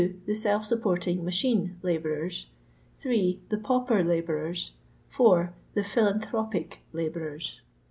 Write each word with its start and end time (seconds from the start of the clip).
The 0.25 0.33
self 0.33 0.65
supporting 0.65 1.23
machine 1.23 1.77
labourers. 1.83 2.47
8. 3.05 3.47
The 3.51 3.57
pauper 3.59 4.03
labourers. 4.03 4.71
4. 5.09 5.53
The" 5.75 5.83
philanthropic" 5.93 6.79
labourers. 6.91 7.61